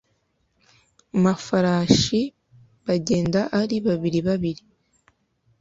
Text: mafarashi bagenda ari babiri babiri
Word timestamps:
mafarashi 1.23 2.21
bagenda 2.85 3.39
ari 3.61 3.77
babiri 3.85 4.19
babiri 4.27 4.63